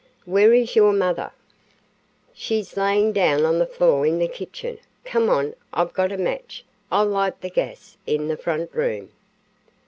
[0.25, 1.31] "Where is your mother?"
[2.33, 4.79] "She's layin' down on the floor in the kitchen.
[5.05, 6.65] Come on, I've got a match.
[6.91, 9.11] I'll light the gas in the front room."